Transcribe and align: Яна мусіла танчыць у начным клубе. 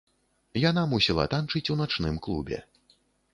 Яна 0.69 0.83
мусіла 0.93 1.25
танчыць 1.33 1.67
у 1.75 1.77
начным 1.83 2.19
клубе. 2.29 2.57